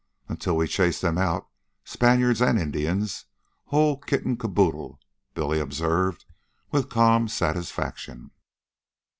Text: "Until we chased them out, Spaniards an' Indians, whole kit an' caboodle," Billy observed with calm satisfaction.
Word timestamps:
"Until 0.27 0.57
we 0.57 0.67
chased 0.67 1.03
them 1.03 1.19
out, 1.19 1.47
Spaniards 1.85 2.41
an' 2.41 2.57
Indians, 2.57 3.25
whole 3.65 3.97
kit 3.97 4.25
an' 4.25 4.35
caboodle," 4.35 4.99
Billy 5.35 5.59
observed 5.59 6.25
with 6.71 6.89
calm 6.89 7.27
satisfaction. 7.27 8.31